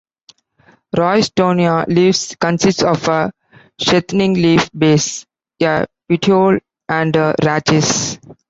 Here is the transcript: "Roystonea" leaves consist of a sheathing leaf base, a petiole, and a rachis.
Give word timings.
"Roystonea" 0.95 1.85
leaves 1.87 2.35
consist 2.39 2.81
of 2.81 3.07
a 3.07 3.31
sheathing 3.79 4.33
leaf 4.33 4.67
base, 4.75 5.27
a 5.61 5.85
petiole, 6.09 6.57
and 6.89 7.15
a 7.15 7.35
rachis. 7.43 8.17